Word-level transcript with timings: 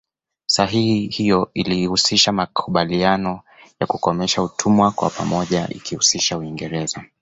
Sahihi 0.45 0.97
iyo 1.23 1.51
ilihusisha 1.53 2.31
makubaliano 2.31 3.41
ya 3.79 3.87
kukomesha 3.87 4.41
utumwa 4.43 4.91
kwa 4.91 5.09
pamoja 5.09 5.69
ikiihusisha 5.69 6.37
Uingereza 6.37 7.05